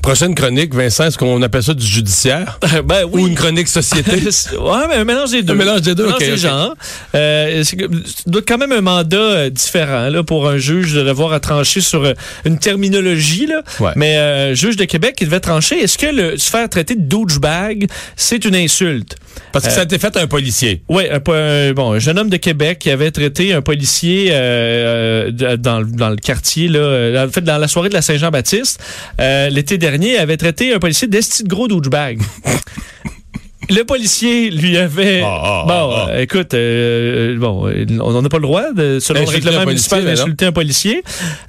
[0.00, 2.58] prochaine chronique, Vincent, est-ce qu'on appelle ça du judiciaire?
[2.84, 3.22] ben oui.
[3.22, 4.12] Ou une chronique société?
[4.16, 5.52] ouais, mais un mélange des deux.
[5.54, 6.38] Un mélange des deux, ok, des ok.
[6.38, 6.74] genres.
[7.14, 7.62] Euh,
[8.46, 12.04] quand même un mandat euh, différent là, pour un juge de devoir à trancher sur
[12.04, 13.46] euh, une terminologie.
[13.46, 13.62] Là.
[13.80, 13.92] Ouais.
[13.96, 15.78] Mais euh, juge de Québec, il devait trancher.
[15.80, 17.86] Est-ce que le, se faire traiter de douchebag,
[18.16, 19.16] c'est une insulte?
[19.52, 20.82] Parce que ça a été fait à un policier.
[20.88, 25.56] Oui, un, bon, un jeune homme de Québec qui avait traité un policier euh, euh,
[25.56, 28.80] dans, le- dans le quartier, là, euh, en fait, dans la soirée de la Saint-Jean-Baptiste,
[29.20, 32.20] euh, l'été dernier, avait traité un policier d'esti de gros douchebag.
[33.68, 35.20] Le policier lui avait.
[35.22, 36.10] Ah, ah, bon, ah, ah.
[36.12, 39.66] euh, écoute, euh, bon, euh, on n'a pas le droit, de, selon le règlement un
[39.66, 41.02] municipal, d'insulter un policier.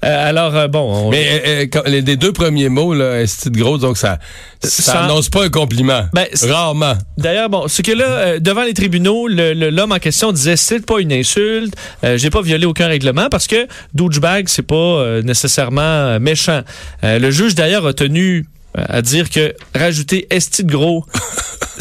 [0.04, 0.80] Euh, alors, euh, bon.
[1.08, 4.20] on- Mais euh, euh, quand- les, les deux premiers mots, là, de gros, donc ça,
[4.62, 6.04] ça, Ça- annonce pas un compliment.
[6.14, 6.94] Ben, Rarement.
[7.18, 10.58] D'ailleurs, bon, ce que là, euh, devant les tribunaux, le- le- l'homme en question disait
[10.58, 14.76] c'est pas une insulte, euh, j'ai pas violé aucun règlement parce que douchebag c'est pas
[14.76, 16.62] euh, nécessairement euh, méchant.
[17.04, 18.46] Euh, le juge d'ailleurs a tenu
[18.78, 21.06] euh, à dire que rajouter esti de gros,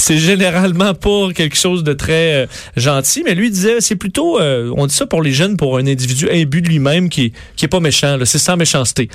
[0.01, 4.73] c'est généralement pas quelque chose de très euh, gentil, mais lui disait c'est plutôt, euh,
[4.77, 7.69] on dit ça pour les jeunes, pour un individu imbu de lui-même qui qui est
[7.69, 9.09] pas méchant, c'est sans méchanceté.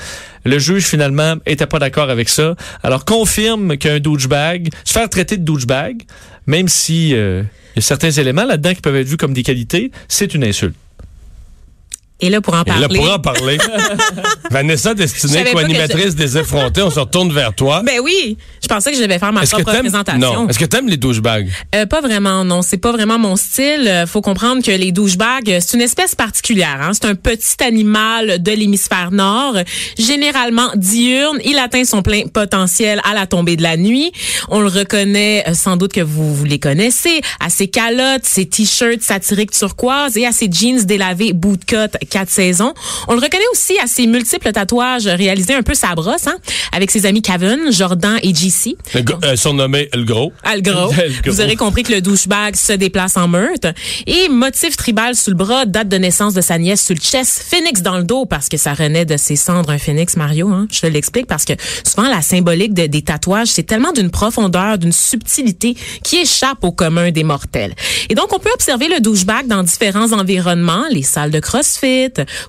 [0.45, 5.37] Le juge finalement était pas d'accord avec ça, alors confirme qu'un douchebag, se faire traiter
[5.37, 6.03] de douchebag,
[6.47, 7.43] même si euh,
[7.75, 10.43] il y a certains éléments là-dedans qui peuvent être vus comme des qualités, c'est une
[10.43, 10.75] insulte.
[12.21, 12.97] Et là, pour en Et là, parler.
[12.99, 13.57] pour en parler,
[14.51, 17.81] Vanessa Destinée, co-animatrice des effrontés, on se retourne vers toi.
[17.85, 20.19] Ben oui, je pensais que je devais faire ma propre présentation.
[20.19, 21.49] non Est-ce que t'aimes les douchebags?
[21.75, 22.61] Euh, pas vraiment, non.
[22.61, 23.85] C'est pas vraiment mon style.
[23.87, 26.79] Euh, faut comprendre que les douchebags, euh, c'est une espèce particulière.
[26.81, 26.91] Hein?
[26.93, 29.57] C'est un petit animal de l'hémisphère nord,
[29.97, 31.39] généralement diurne.
[31.43, 34.11] Il atteint son plein potentiel à la tombée de la nuit.
[34.49, 38.45] On le reconnaît, euh, sans doute que vous, vous les connaissez, à ses calottes, ses
[38.45, 42.73] t-shirts satiriques turquoise et à ses jeans délavés bootcut quatre saisons.
[43.07, 46.35] On le reconnaît aussi à ses multiples tatouages réalisés un peu sa brosse, hein,
[46.71, 48.75] avec ses amis Kevin, Jordan et JC.
[48.95, 50.31] Euh, Surnommé le gros.
[50.45, 50.91] Le gros.
[51.25, 53.69] Vous aurez compris que le douchebag se déplace en meurtre.
[54.07, 57.43] Et motif tribal sous le bras, date de naissance de sa nièce sur le chest,
[57.47, 60.49] phénix dans le dos, parce que ça renaît de ses cendres un phénix, Mario.
[60.49, 60.67] Hein?
[60.71, 64.77] Je te l'explique parce que souvent la symbolique de- des tatouages, c'est tellement d'une profondeur,
[64.77, 67.73] d'une subtilité qui échappe au commun des mortels.
[68.09, 71.94] Et donc, on peut observer le douchebag dans différents environnements, les salles de CrossFit,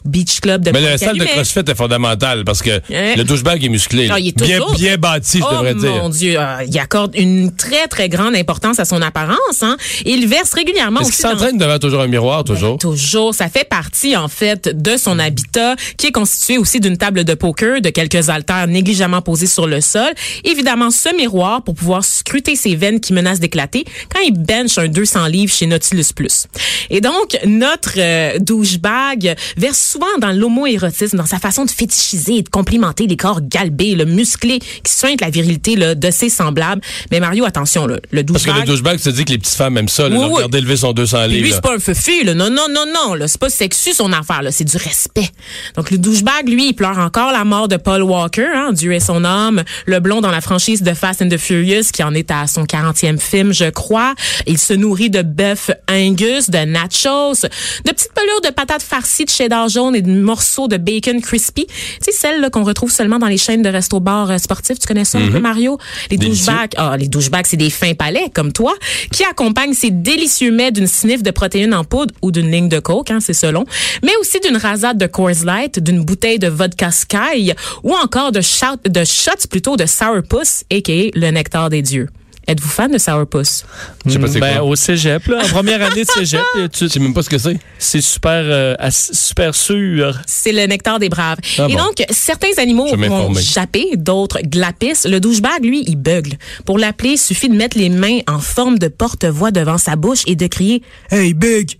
[0.04, 1.24] beach club de Mais la salle de.
[1.24, 3.16] CrossFit est fondamentale parce que Ouais.
[3.16, 4.08] le douchebag est musclé.
[4.08, 5.90] Non, il est bien, toujours- bien bâti, je oh devrais dire.
[6.02, 9.62] mon Dieu, euh, il accorde une très très grande importance à son apparence.
[9.62, 9.76] Hein?
[10.04, 12.78] Il verse régulièrement Est-ce qu'il dans- s'entraîne devant toujours un miroir, toujours?
[12.78, 17.24] Toujours, ça fait partie en fait de son habitat qui est constitué aussi d'une table
[17.24, 20.10] de poker, de quelques haltères négligemment posés sur le sol,
[20.44, 24.88] évidemment ce miroir pour pouvoir scruter ses veines qui menacent d'éclater quand il bench un
[24.88, 26.46] 200 livres chez Nautilus Plus.
[26.90, 32.42] Et donc notre euh, douchebag verse souvent dans l'homo-érotisme, dans sa façon de fétichiser et
[32.42, 36.80] de complimenter les corps galbés, le musclé qui soigne la virilité là, de ses semblables.
[37.10, 38.66] Mais Mario, attention, là, le Parce que douchebag...
[38.66, 40.34] le douchebag, tu dis que les petites femmes aiment ça, là, Oui, le oui.
[40.36, 41.44] regarder lever son 200 Puis livres.
[41.46, 41.94] lui, c'est pas un feu
[42.24, 42.34] là.
[42.34, 43.14] Non, non, non, non.
[43.14, 44.42] Là, c'est pas sexu son affaire.
[44.42, 45.28] Là, c'est du respect.
[45.76, 49.00] Donc le douchebag, lui, il pleure encore la mort de Paul Walker, hein, Dieu est
[49.00, 52.30] son âme, le blond dans la franchise de Fast and the Furious, qui en est
[52.30, 54.14] à son 40e film, je crois.
[54.46, 57.42] Il se nourrit de bœuf Angus, de nachos,
[57.84, 61.66] de petites pelures de patates farcies de cheddar jaune et de morceaux de bacon crispy.
[61.66, 64.78] Tu sais, celles qu'on retrouve seulement dans les chaînes de resto-bars euh, sportifs.
[64.78, 65.78] Tu connais ça peu, Mario?
[66.10, 68.74] Les douchebags, ah, les douchebags, c'est des fins palais, comme toi,
[69.12, 72.78] qui accompagnent ces délicieux mets d'une sniff de protéines en poudre ou d'une ligne de
[72.78, 73.64] coke, hein, c'est selon,
[74.02, 77.52] mais aussi d'une rasade de Coors Light, d'une bouteille de vodka Sky
[77.82, 81.10] ou encore de, shot, de shots plutôt de Sourpuss, a.k.a.
[81.14, 82.08] le nectar des dieux.
[82.48, 83.64] Êtes-vous fan de Sourpuss?
[84.04, 84.64] Je sais pas c'est Ben, quoi.
[84.66, 86.40] au cégep, là, en première année de cégep,
[86.72, 87.58] tu- Je sais même pas ce que c'est.
[87.78, 90.16] c'est super, euh, ass- super sûr.
[90.28, 91.38] C'est le nectar des braves.
[91.58, 91.78] Ah et bon.
[91.86, 93.42] donc, certains animaux Je vais vont m'informer.
[93.42, 95.06] japper, d'autres glapissent.
[95.06, 96.34] Le douchebag, lui, il bugle.
[96.64, 100.22] Pour l'appeler, il suffit de mettre les mains en forme de porte-voix devant sa bouche
[100.28, 101.72] et de crier «Hey, big!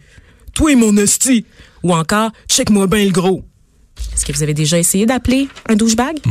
[0.55, 1.45] Toi, mon hostie!»
[1.85, 3.45] Ou encore «Check-moi bien le gros!»
[4.15, 6.17] Est-ce que vous avez déjà essayé d'appeler un douchebag?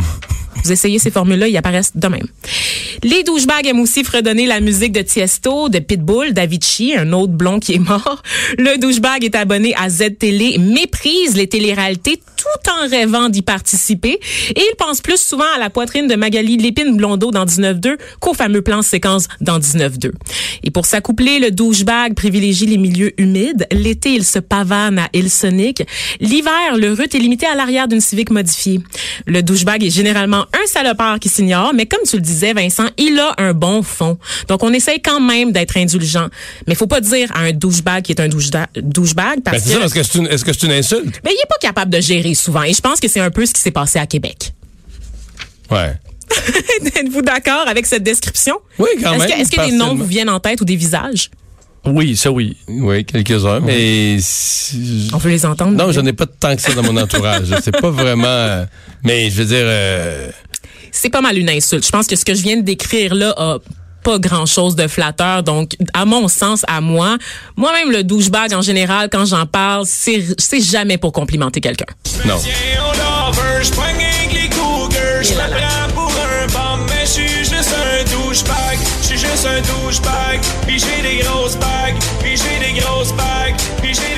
[0.63, 2.28] Vous essayez ces formules-là, ils apparaissent de même.
[3.04, 7.60] Les douchebags aiment aussi fredonner la musique de Tiesto, de Pitbull, d'Avicii, un autre blond
[7.60, 8.24] qui est mort.
[8.57, 14.19] Le douchebag est abonné à Z-Télé, méprise les téléréalités tout en rêvant d'y participer.
[14.56, 18.34] Et il pense plus souvent à la poitrine de Magali Lépine Blondeau dans 19-2 qu'au
[18.34, 20.12] fameux plan séquence dans 19-2.
[20.63, 23.68] Et pour s'accoupler, le douchebag privilégie les milieux humides.
[23.72, 25.84] L'été, il se pavane à Hillsonic.
[26.19, 28.80] L'hiver, le rut est limité à l'arrière d'une Civic modifiée.
[29.25, 33.20] Le douchebag est généralement un salopard qui s'ignore, mais comme tu le disais, Vincent, il
[33.20, 34.18] a un bon fond.
[34.48, 36.28] Donc, on essaye quand même d'être indulgent.
[36.68, 39.84] Mais faut pas dire à un douchebag qui est un douchebag ben, parce que...
[39.84, 41.22] est-ce que c'est une, est-ce que c'est une insulte?
[41.24, 42.64] Ben, il est pas capable de gérer souvent.
[42.64, 44.54] Et je pense que c'est un peu ce qui s'est passé à Québec.
[45.72, 45.94] Ouais.
[46.96, 48.58] Êtes-vous d'accord avec cette description?
[48.80, 49.32] Oui, quand est-ce même.
[49.32, 51.30] Que, est-ce que des noms vous viennent en tête ou des visages?
[51.88, 52.58] Oui, ça oui.
[52.68, 54.18] Oui, quelques-uns, mais...
[55.14, 55.72] On veut les entendre?
[55.72, 57.48] Non, j'en ai pas tant que ça dans mon entourage.
[57.64, 58.26] C'est pas vraiment...
[58.28, 58.66] euh,
[59.04, 59.58] Mais je veux dire...
[59.62, 60.30] euh,
[60.92, 61.86] C'est pas mal une insulte.
[61.86, 63.58] Je pense que ce que je viens de décrire là a
[64.04, 65.42] pas grand chose de flatteur.
[65.42, 67.18] Donc, à mon sens, à moi,
[67.58, 71.88] moi-même, le douchebag, en général, quand j'en parle, c'est c'est jamais pour complimenter quelqu'un.
[72.24, 72.36] Non.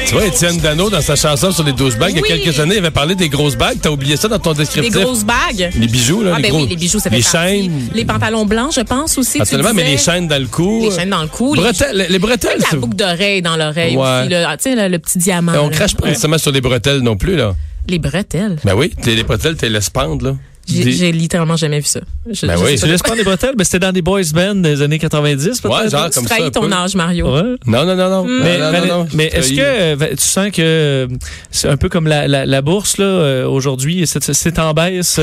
[0.07, 2.75] Tu vois, Étienne Dano, dans sa chanson sur les douchebags, il y a quelques années,
[2.75, 3.77] il avait parlé des grosses bagues.
[3.81, 4.93] T'as oublié ça dans ton Des descriptif.
[4.93, 5.69] grosses bagues?
[5.77, 6.31] Les bijoux, là.
[6.33, 6.61] Ah, les ben gros...
[6.61, 7.37] oui, les bijoux, ça fait Les partie.
[7.37, 7.89] chaînes.
[7.93, 9.33] Les pantalons blancs, je pense aussi.
[9.33, 9.95] tu Absolument, mais disais.
[9.97, 10.79] les chaînes dans le cou.
[10.89, 11.55] Les chaînes dans le cou.
[11.55, 12.63] les- Bretelles, les, les bretelles.
[12.71, 14.21] La boucle d'oreille dans l'oreille Ouais.
[14.21, 14.29] aussi.
[14.29, 14.47] là.
[14.49, 15.51] Ah, Tu sais, le, le petit diamant.
[15.59, 15.75] on là.
[15.75, 17.53] crache pas nécessairement sur les bretelles non plus, là.
[17.89, 18.57] Les bretelles?
[18.63, 20.35] Ben oui, les, les bretelles, t'es laisses pendre, là.
[20.67, 22.01] J'ai Des- littéralement jamais vu ça.
[22.29, 23.55] Je, Ben je oui, sais Tu laisses pas des bretelles?
[23.57, 25.83] Ben, c'était dans des boys bands des années 90, peut-être?
[25.83, 26.33] Ouais, genre Tu comme ça.
[26.35, 26.73] un trahis ton peu.
[26.73, 27.33] âge, Mario.
[27.33, 27.55] Ouais.
[27.65, 28.23] Non, non, non, non.
[28.25, 31.07] Mais, non, non, mais- non, non, mais est-ce que tu sens que euh,
[31.51, 35.19] c'est un peu comme la, la, la bourse là euh, aujourd'hui, c'est c'est en baisse.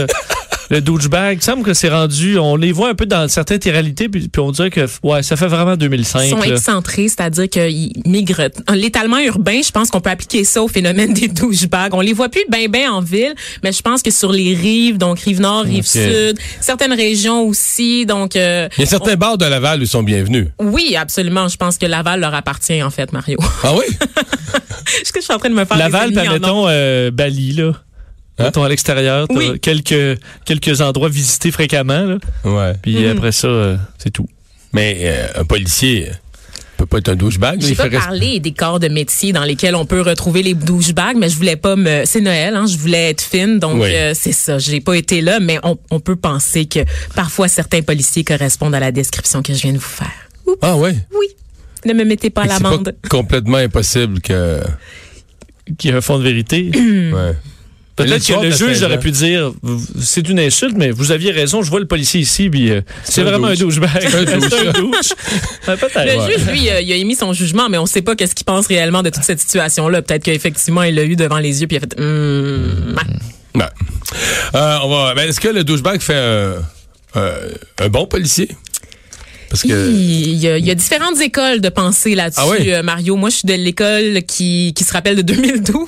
[0.71, 4.09] Le douchebag, il semble que c'est rendu, on les voit un peu dans certaines réalités,
[4.09, 6.23] puis, puis on dirait que ouais, ça fait vraiment 2005.
[6.23, 6.47] Ils sont là.
[6.47, 8.49] excentrés, c'est-à-dire qu'ils migrent.
[8.73, 11.95] L'étalement urbain, je pense qu'on peut appliquer ça au phénomène des douchebags.
[11.95, 14.99] On les voit plus ben ben en ville, mais je pense que sur les rives,
[14.99, 19.39] donc rive nord, rive sud, certaines régions aussi, donc euh, Il y a certains bars
[19.39, 20.49] de Laval où sont bienvenus.
[20.61, 21.49] oui, absolument.
[21.49, 23.39] Je pense que Laval leur appartient en fait, Mario.
[23.63, 23.85] Ah oui?
[25.01, 26.67] Est-ce que je suis en train de me faire Laval, des puis ennemis en mettons
[26.69, 27.73] euh, Bali là.
[28.39, 28.45] Hein?
[28.45, 29.61] Mettons à l'extérieur, t'as Oui.
[29.61, 32.19] quelques quelques endroits visités fréquemment là.
[32.45, 32.73] Ouais.
[32.83, 33.17] Puis Mhm.
[33.17, 34.29] après ça, euh, c'est tout.
[34.73, 36.13] Mais euh, un policier euh,
[36.77, 37.61] peut pas être un douchebag.
[37.61, 41.17] J'ai il pas parlé des corps de métier dans lesquels on peut retrouver les douchebags,
[41.17, 42.03] mais je voulais pas me.
[42.07, 43.95] C'est Noël, hein, je voulais être fine, donc Oui.
[43.95, 44.59] euh, c'est ça.
[44.59, 46.81] J'ai pas été là, mais on, on peut penser que
[47.15, 50.11] parfois certains policiers correspondent à la description que je viens de vous faire.
[50.47, 50.91] Oups, Ah oui?
[51.17, 51.27] oui,
[51.87, 52.93] ne me mettez pas à C'est l'amende.
[53.01, 54.61] pas complètement impossible que...
[55.79, 56.71] Qui a un fond de vérité.
[56.75, 57.33] Ouais.
[57.97, 59.53] Peut-être que le juge aurait pu dire
[60.01, 63.23] c'est une insulte, mais vous aviez raison, je vois le policier ici, puis euh, c'est
[63.23, 63.77] vraiment un douche.
[63.79, 64.05] douchebag.
[64.05, 64.49] Un douche.
[64.51, 65.13] C'est un douche.
[65.69, 66.05] Ouais, Peut-être.
[66.05, 66.33] Le Ouais.
[66.39, 68.67] juge, lui, euh, il a émis son jugement, mais on sait pas qu'est-ce qu'il pense
[68.67, 70.03] réellement de toute cette situation-là.
[70.03, 72.01] Peut-être qu'effectivement, il l'a eu devant les yeux puis il a fait.
[73.55, 73.65] Ouais.
[74.55, 75.15] Euh, on va...
[75.15, 76.55] ben, Est-ce que le douchebag fait un,
[77.15, 77.31] un,
[77.79, 78.49] un bon policier?
[79.55, 79.91] Parce que...
[79.91, 82.73] Il y, a, il y a différentes écoles de pensée là-dessus, Ah oui?
[82.73, 83.17] euh, Mario.
[83.17, 85.87] Moi, je suis de l'école qui, qui se rappelle de 2012.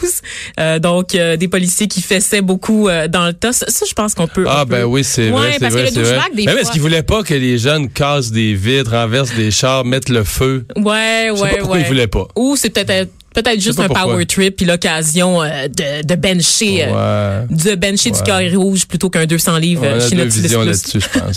[0.60, 3.52] Euh, donc, euh, des policiers qui fessaient beaucoup dans le tas.
[3.52, 4.44] Ça, ça, je pense qu'on peut...
[4.48, 6.02] Ah peut- ben oui, c'est Ouais, vrai, parce que vrai, le vrai.
[6.14, 9.50] douchebag, des Mais est-ce qu'il voulait pas que les jeunes cassent des vitres, renversent des
[9.50, 10.64] chars, mettent le feu?
[10.76, 11.82] Ouais, Je sais ouais, pas pourquoi ouais.
[11.82, 12.28] il voulait pas.
[12.36, 13.10] Ou c'est peut-être
[13.42, 14.04] peut-être juste un pourquoi.
[14.04, 17.46] power trip puis l'occasion euh, de, de bencher euh, Ouais.
[17.56, 18.24] de bencher du Ouais.
[18.26, 20.52] carré rouge plutôt qu'un 200 livres euh, a chez Plus.
[20.64, 21.36] là-dessus, je pense.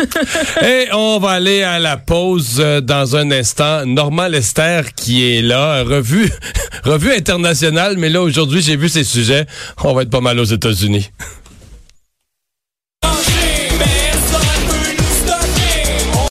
[0.63, 3.85] Et on va aller à la pause dans un instant.
[3.85, 6.29] Normand Lester qui est là, revue,
[6.83, 9.45] revue internationale, mais là aujourd'hui j'ai vu ses sujets.
[9.83, 11.09] On va être pas mal aux États-Unis.